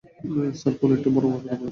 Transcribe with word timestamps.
Sir, 0.59 0.73
খুন 0.79 0.89
একটা 0.97 1.09
বড় 1.15 1.25
মাপের 1.25 1.49
অপরাধ। 1.49 1.61